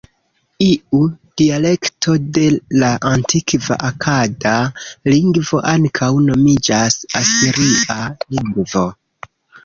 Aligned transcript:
Iu 0.65 0.99
dialekto 1.39 2.13
de 2.37 2.45
la 2.83 2.87
antikva 3.09 3.77
akada 3.89 4.53
lingvo 5.13 5.59
ankaŭ 5.73 6.09
nomiĝas 6.29 6.97
Asiria 7.21 7.99
lingvo. 8.39 8.87